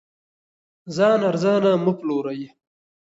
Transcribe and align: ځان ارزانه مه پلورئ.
ځان 0.95 1.19
ارزانه 1.29 1.71
مه 1.83 1.93
پلورئ. 1.99 2.41